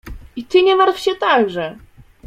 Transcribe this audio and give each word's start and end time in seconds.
I 0.35 0.43
ty 0.45 0.63
nie 0.63 0.75
martw 0.75 0.99
się 0.99 1.15
także! 1.15 1.77